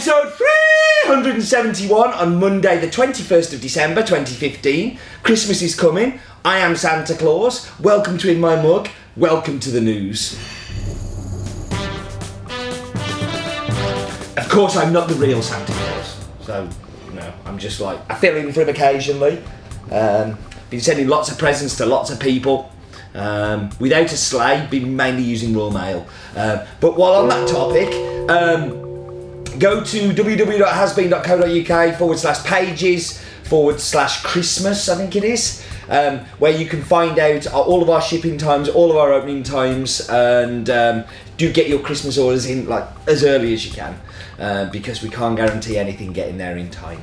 [0.00, 4.98] episode 371 on Monday, the 21st of December 2015.
[5.22, 6.18] Christmas is coming.
[6.46, 7.70] I am Santa Claus.
[7.78, 8.88] Welcome to In My Mug.
[9.18, 10.32] Welcome to the news.
[14.38, 16.26] Of course, I'm not the real Santa Claus.
[16.40, 16.66] So,
[17.12, 19.42] no, I'm just like, I fill in for him occasionally.
[19.90, 20.38] Um,
[20.70, 22.72] been sending lots of presents to lots of people.
[23.12, 26.06] Um, without a sleigh, been mainly using Royal Mail.
[26.34, 27.92] Uh, but while on that topic,
[28.30, 28.79] um,
[29.60, 36.52] go to www.hasbean.co.uk forward slash pages forward slash Christmas, I think it is, um, where
[36.52, 40.70] you can find out all of our shipping times, all of our opening times, and
[40.70, 41.04] um,
[41.36, 44.00] do get your Christmas orders in like as early as you can,
[44.38, 47.00] uh, because we can't guarantee anything getting there in time.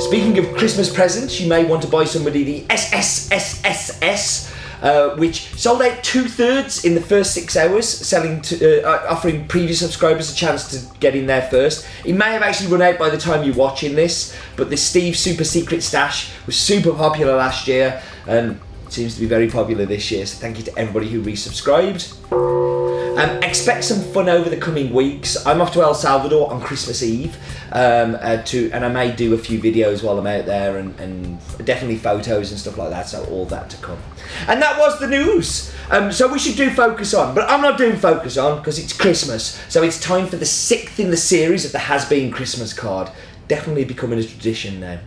[0.00, 5.80] Speaking of Christmas presents, you may want to buy somebody the SSSSS uh, which sold
[5.80, 10.34] out two thirds in the first six hours, selling to, uh, offering previous subscribers a
[10.34, 11.86] chance to get in there first.
[12.04, 15.16] It may have actually run out by the time you're watching this, but the Steve
[15.16, 20.10] Super Secret Stash was super popular last year and seems to be very popular this
[20.10, 20.26] year.
[20.26, 22.81] So thank you to everybody who resubscribed.
[23.16, 25.44] Um, expect some fun over the coming weeks.
[25.46, 27.36] I'm off to El Salvador on Christmas Eve,
[27.72, 30.98] um, uh, to and I may do a few videos while I'm out there, and,
[30.98, 33.08] and definitely photos and stuff like that.
[33.08, 33.98] So all that to come.
[34.48, 35.74] And that was the news.
[35.90, 38.94] Um, so we should do focus on, but I'm not doing focus on because it's
[38.94, 39.60] Christmas.
[39.68, 43.10] So it's time for the sixth in the series of the Has Bean Christmas card.
[43.46, 45.00] Definitely becoming a tradition now.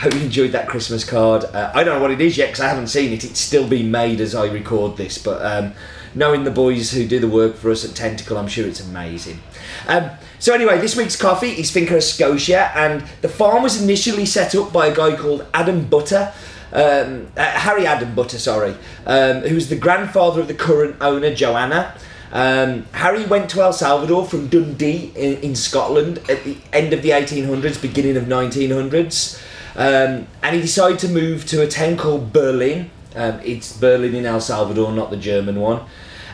[0.00, 1.44] Hope you enjoyed that Christmas card.
[1.44, 3.24] Uh, I don't know what it is yet because I haven't seen it.
[3.24, 5.72] It's still being made as I record this, but um,
[6.14, 9.40] knowing the boys who do the work for us at Tentacle, I'm sure it's amazing.
[9.88, 14.54] Um, so anyway, this week's coffee is Finca Escocia, and the farm was initially set
[14.54, 16.32] up by a guy called Adam Butter.
[16.72, 21.96] Um, uh, Harry Adam Butter, sorry, um, who's the grandfather of the current owner, Joanna.
[22.30, 27.02] Um, Harry went to El Salvador from Dundee in, in Scotland at the end of
[27.02, 29.42] the 1800s, beginning of 1900s.
[29.78, 32.90] Um, and he decided to move to a town called Berlin.
[33.14, 35.86] Um, it's Berlin in El Salvador, not the German one.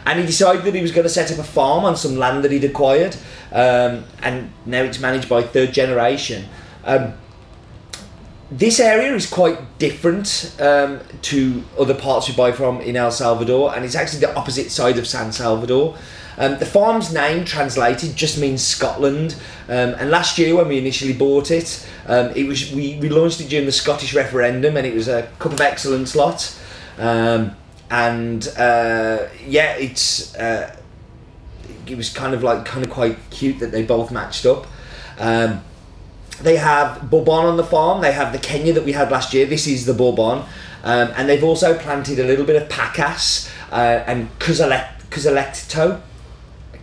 [0.07, 2.43] And he decided that he was going to set up a farm on some land
[2.45, 3.17] that he'd acquired.
[3.53, 6.47] Um, and now it's managed by third generation.
[6.85, 7.13] Um,
[8.51, 13.75] this area is quite different um, to other parts we buy from in El Salvador,
[13.75, 15.97] and it's actually the opposite side of San Salvador.
[16.37, 19.37] Um, the farm's name translated just means Scotland,
[19.69, 23.41] um, and last year when we initially bought it, um, it was we, we launched
[23.41, 26.57] it during the Scottish referendum, and it was a cup of excellence lot.
[26.99, 27.57] Um,
[27.91, 30.77] and uh, yeah, it's uh,
[31.87, 34.67] it was kind of like kind of quite cute that they both matched up.
[36.43, 38.03] They have Bourbon on the farm.
[38.03, 39.47] They have the Kenya that we had last year.
[39.47, 40.45] This is the Bourbon,
[40.83, 46.01] um, and they've also planted a little bit of Pacas uh, and Cusalecto.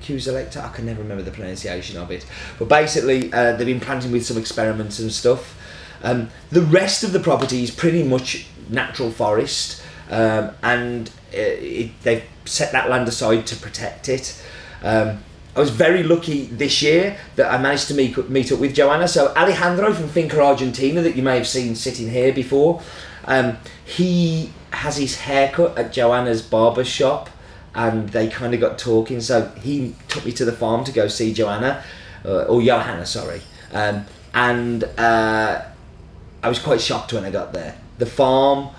[0.01, 0.63] Cusalecto.
[0.63, 2.25] I can never remember the pronunciation of it,
[2.57, 5.57] but basically uh, they've been planting with some experiments and stuff.
[6.03, 11.91] Um, the rest of the property is pretty much natural forest, um, and uh, it,
[12.01, 14.41] they've set that land aside to protect it.
[14.83, 15.23] Um,
[15.55, 19.07] I was very lucky this year that I managed to meet, meet up with Joanna.
[19.07, 22.81] So Alejandro from Finca Argentina, that you may have seen sitting here before,
[23.25, 27.29] um, he has his haircut at Joanna's barber shop,
[27.75, 29.19] and they kind of got talking.
[29.19, 31.83] So he took me to the farm to go see Joanna,
[32.23, 33.41] uh, or Johanna, sorry.
[33.73, 35.65] Um, and uh,
[36.41, 37.77] I was quite shocked when I got there.
[37.97, 38.69] The farm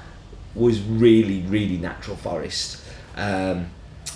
[0.55, 2.83] was really, really natural forest.
[3.17, 3.71] Um,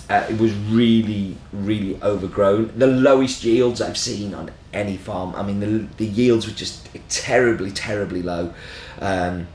[0.09, 2.71] uh, it was really, really overgrown.
[2.77, 5.35] The lowest yields I've seen on any farm.
[5.35, 8.53] I mean, the, the yields were just terribly, terribly low.
[8.99, 9.47] Um,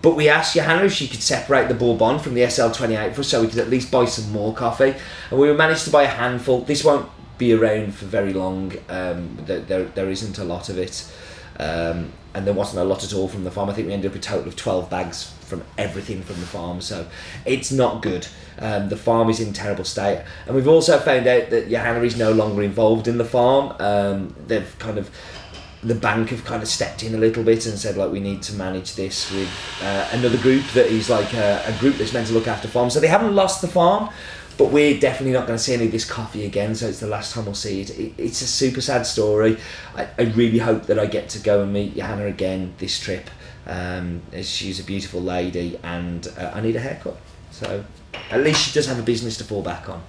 [0.00, 3.28] but we asked Johanna if she could separate the Bourbon from the SL28 for us
[3.28, 4.94] so we could at least buy some more coffee.
[5.30, 6.60] And we managed to buy a handful.
[6.60, 7.08] This won't
[7.38, 8.72] be around for very long.
[8.88, 11.10] Um, there, there, isn't a lot of it.
[11.58, 13.70] Um, and there wasn't a lot at all from the farm.
[13.70, 16.46] I think we ended up with a total of 12 bags from everything from the
[16.46, 16.80] farm.
[16.80, 17.06] So
[17.44, 18.26] it's not good.
[18.58, 22.16] Um, the farm is in terrible state, and we've also found out that Johanna is
[22.16, 23.74] no longer involved in the farm.
[23.78, 25.10] Um, they've kind of
[25.82, 28.40] the bank have kind of stepped in a little bit and said like we need
[28.40, 29.50] to manage this with
[29.82, 32.94] uh, another group that is like a, a, group that's meant to look after farms.
[32.94, 34.08] So they haven't lost the farm,
[34.56, 36.74] but we're definitely not going to see any of this coffee again.
[36.74, 37.90] So it's the last time we'll see it.
[37.98, 39.58] it it's a super sad story.
[39.94, 43.28] I, I, really hope that I get to go and meet Johanna again this trip.
[43.66, 47.16] Um, she's a beautiful lady and uh, I need a haircut.
[47.50, 47.84] So
[48.30, 50.02] at least she does have a business to fall back on.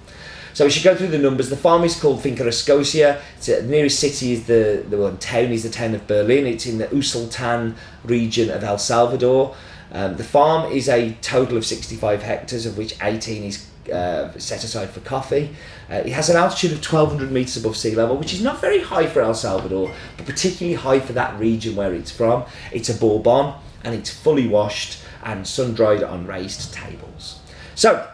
[0.56, 1.50] So we should go through the numbers.
[1.50, 3.20] The farm is called Finca Escocia.
[3.44, 6.46] the nearest city is the the town is the town of Berlin.
[6.46, 7.74] It's in the Usulután
[8.04, 9.54] region of El Salvador.
[9.92, 14.64] Um, the farm is a total of 65 hectares, of which 18 is uh, set
[14.64, 15.54] aside for coffee.
[15.90, 18.80] Uh, it has an altitude of 1200 metres above sea level, which is not very
[18.80, 22.44] high for El Salvador, but particularly high for that region where it's from.
[22.72, 23.54] It's a bourbon
[23.84, 27.40] and it's fully washed and sun dried on raised tables.
[27.74, 28.08] So,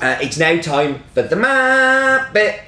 [0.00, 2.60] uh, it's now time for the map bit.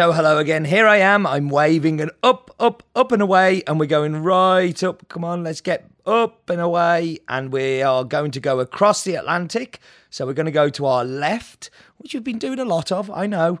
[0.00, 0.64] So hello again.
[0.64, 1.26] Here I am.
[1.26, 5.06] I'm waving and up, up, up and away, and we're going right up.
[5.10, 9.16] Come on, let's get up and away, and we are going to go across the
[9.16, 9.78] Atlantic.
[10.08, 11.68] So we're going to go to our left,
[11.98, 13.10] which we've been doing a lot of.
[13.10, 13.58] I know.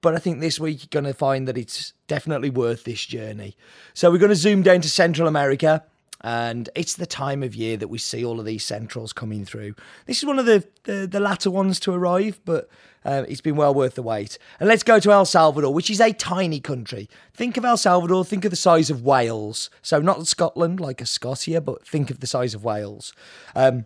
[0.00, 3.56] But I think this week you're going to find that it's definitely worth this journey.
[3.94, 5.82] So we're going to zoom down to Central America.
[6.24, 9.74] And it's the time of year that we see all of these centrals coming through.
[10.06, 12.70] This is one of the, the, the latter ones to arrive, but
[13.04, 14.38] uh, it's been well worth the wait.
[14.58, 17.10] And let's go to El Salvador, which is a tiny country.
[17.34, 19.68] Think of El Salvador, think of the size of Wales.
[19.82, 23.12] So not Scotland like Escocia, but think of the size of Wales.
[23.54, 23.84] Um,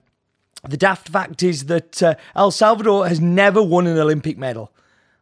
[0.62, 4.73] the daft fact is that uh, El Salvador has never won an Olympic medal.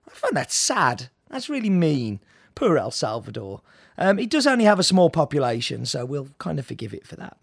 [0.06, 1.08] I find that sad.
[1.30, 2.20] That's really mean.
[2.54, 3.62] Poor El Salvador.
[3.98, 7.16] Um, it does only have a small population, so we'll kind of forgive it for
[7.16, 7.36] that.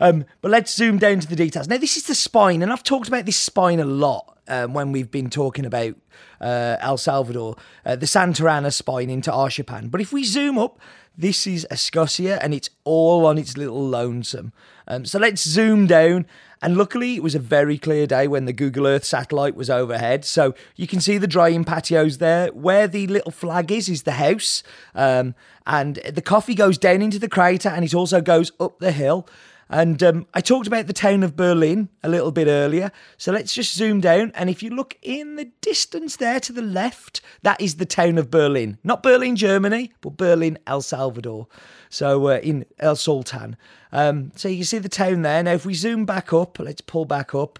[0.00, 1.68] Um, but let's zoom down to the details.
[1.68, 4.90] Now, this is the spine, and I've talked about this spine a lot um, when
[4.92, 5.94] we've been talking about
[6.40, 7.56] uh, El Salvador,
[7.86, 9.90] uh, the Santa Ana spine into Ahuachapán.
[9.90, 10.80] But if we zoom up,
[11.16, 14.52] this is Escocia, and it's all on its little lonesome.
[14.88, 16.26] Um, so let's zoom down
[16.62, 20.24] and luckily, it was a very clear day when the Google Earth satellite was overhead.
[20.24, 22.48] So you can see the drying patios there.
[22.52, 24.62] Where the little flag is, is the house.
[24.94, 25.34] Um,
[25.66, 29.26] and the coffee goes down into the crater and it also goes up the hill.
[29.68, 32.92] And um, I talked about the town of Berlin a little bit earlier.
[33.16, 34.32] So let's just zoom down.
[34.34, 38.18] And if you look in the distance there to the left, that is the town
[38.18, 38.78] of Berlin.
[38.84, 41.46] Not Berlin, Germany, but Berlin, El Salvador.
[41.88, 43.54] So uh, in Usulután.
[43.92, 45.42] Um, so you can see the town there.
[45.42, 47.58] Now, if we zoom back up, let's pull back up.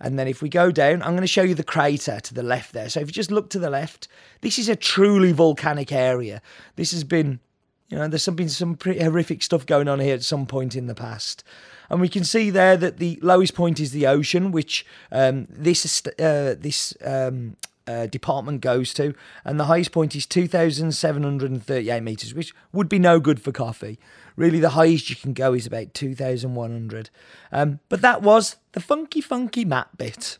[0.00, 2.42] And then if we go down, I'm going to show you the crater to the
[2.42, 2.88] left there.
[2.88, 4.08] So if you just look to the left,
[4.42, 6.42] this is a truly volcanic area.
[6.76, 7.40] This has been,
[7.88, 10.86] you know, there's been some pretty horrific stuff going on here at some point in
[10.86, 11.44] the past.
[11.88, 16.04] And we can see there that the lowest point is the ocean, which um, this
[16.18, 19.14] uh, this um, uh, department goes to,
[19.44, 23.98] and the highest point is 2,738 meters, which would be no good for coffee.
[24.34, 27.10] Really, the highest you can go is about 2,100.
[27.52, 30.38] Um, but that was the funky, funky map bit.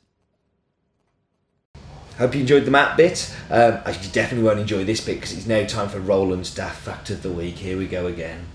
[2.18, 3.30] Hope you enjoyed the map bit.
[3.50, 7.11] Um, I definitely won't enjoy this bit because it's now time for Roland's Daft Fact
[7.11, 7.56] of the Week.
[7.56, 8.46] Here we go again.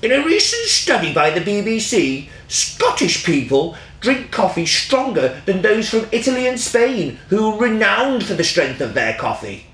[0.00, 6.06] In a recent study by the BBC, Scottish people drink coffee stronger than those from
[6.10, 9.66] Italy and Spain, who are renowned for the strength of their coffee.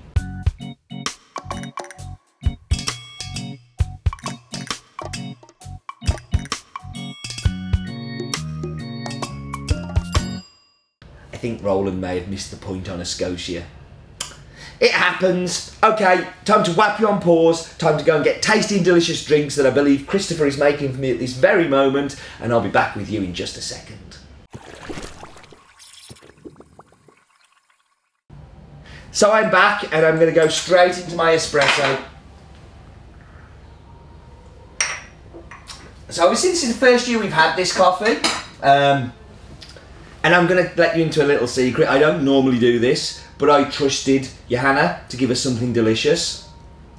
[11.45, 13.65] Think Roland may have missed the point on Escocia.
[14.79, 15.77] It happens.
[15.83, 17.77] Okay, time to whap you on pause.
[17.77, 20.93] Time to go and get tasty and delicious drinks that I believe Christopher is making
[20.93, 23.61] for me at this very moment, and I'll be back with you in just a
[23.61, 24.17] second.
[29.11, 32.01] So I'm back, and I'm going to go straight into my espresso.
[36.09, 38.17] So obviously this is the first year we've had this coffee.
[38.63, 39.13] Um,
[40.25, 41.87] and I'm going to let you into a little secret.
[41.87, 46.49] I don't normally do this, but I trusted Johanna to give us something delicious,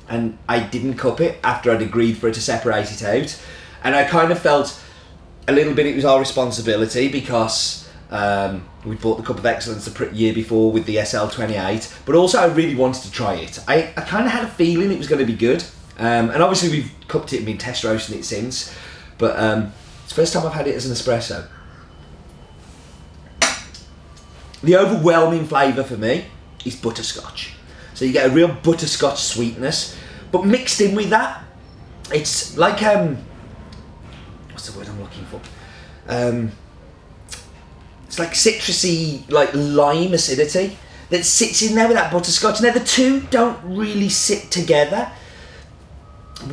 [0.08, 3.42] and I didn't cup it after I'd agreed for her to separate it out.
[3.82, 4.80] And I kind of felt
[5.48, 9.86] a little bit it was our responsibility because um, we bought the Cup of Excellence
[9.86, 13.58] the year before with the SL28, but also I really wanted to try it.
[13.66, 15.64] I, I kind of had a feeling it was going to be good.
[15.98, 18.72] Um, and obviously we've cupped it and been test roasting it since,
[19.18, 19.72] but um,
[20.04, 21.48] it's the first time I've had it as an espresso.
[24.62, 26.26] The overwhelming flavour for me
[26.64, 27.54] is butterscotch.
[27.94, 29.96] So you get a real butterscotch sweetness,
[30.32, 31.42] but mixed in with that,
[32.12, 33.18] it's like um,
[34.50, 35.40] what's the word I'm looking for?
[36.08, 36.52] Um,
[38.06, 40.78] it's like citrusy, like lime acidity
[41.10, 42.60] that sits in there with that butterscotch.
[42.60, 45.10] Now the two don't really sit together.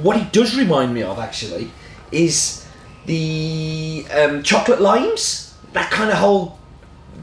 [0.02, 1.72] What it does remind me of actually
[2.12, 2.66] is
[3.06, 5.56] the um, chocolate limes.
[5.74, 6.60] That kind of whole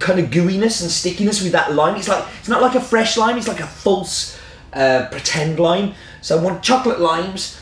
[0.00, 1.96] kind of gooiness and stickiness with that lime.
[1.96, 3.38] It's like it's not like a fresh lime.
[3.38, 4.38] It's like a false
[4.72, 5.94] uh, pretend lime.
[6.22, 7.60] So I want chocolate limes,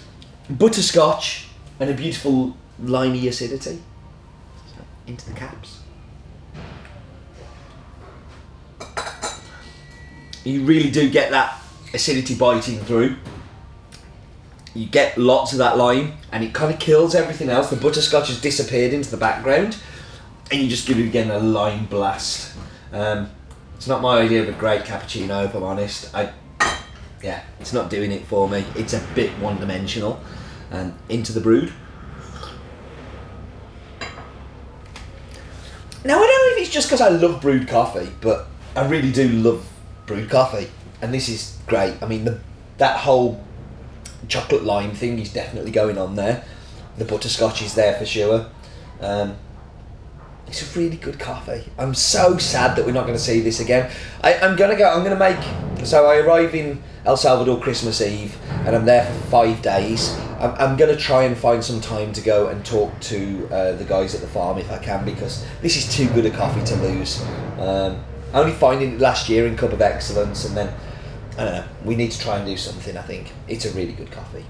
[0.49, 3.83] butterscotch, and a beautiful limey acidity.
[4.67, 5.81] So, into the caps.
[10.45, 11.61] You really do get that
[11.93, 13.17] acidity biting through.
[14.75, 17.69] You get lots of that lime, and it kind of kills everything else.
[17.69, 19.77] The butterscotch has disappeared into the background,
[20.51, 22.57] and you just give it again a lime blast.
[22.93, 23.31] Um,
[23.77, 26.15] it's not my idea of a great cappuccino, if I'm honest.
[26.15, 26.33] I,
[27.23, 28.65] yeah, it's not doing it for me.
[28.75, 30.21] It's a bit one-dimensional.
[30.71, 31.73] And into the brewed.
[36.05, 39.11] Now I don't know if it's just because I love brewed coffee, but I really
[39.11, 39.69] do love
[40.07, 40.69] brewed coffee,
[41.03, 42.01] and this is great.
[42.03, 42.41] I mean, the
[42.79, 43.45] that whole
[44.29, 46.45] chocolate lime thing is definitely going on there.
[46.97, 48.49] The butterscotch is there for sure.
[49.01, 49.37] Um,
[50.49, 51.65] it's a really good coffee.
[51.79, 53.91] I'm so sad that we're not going to see this again.
[54.23, 54.91] I, I'm gonna go.
[54.91, 55.39] I'm gonna make.
[55.87, 58.37] So I arrive in El Salvador Christmas Eve,
[58.67, 60.19] and I'm there for five days.
[60.41, 63.85] I'm, I'm gonna try and find some time to go and talk to uh, the
[63.85, 66.77] guys at the farm if I can, because this is too good a coffee to
[66.77, 67.23] lose.
[67.59, 68.03] Um,
[68.35, 70.73] only finding it last year in Cup of Excellence, and then
[71.37, 71.65] I don't know.
[71.85, 72.97] We need to try and do something.
[72.97, 74.45] I think it's a really good coffee.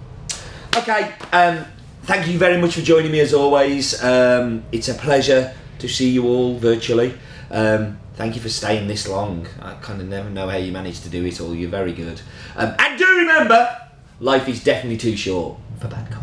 [0.76, 1.12] Okay.
[1.32, 1.64] Um,
[2.04, 4.02] thank you very much for joining me as always.
[4.02, 7.14] Um, it's a pleasure to see you all virtually.
[7.50, 9.46] Um, thank you for staying this long.
[9.60, 11.54] I kind of never know how you manage to do it all.
[11.54, 12.20] You're very good.
[12.56, 13.76] Um, and do remember,
[14.20, 16.17] life is definitely too short for bad.